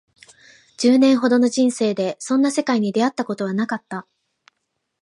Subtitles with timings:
[0.79, 4.07] 十年ほどの人生でそんな世界に出会ったことはなかった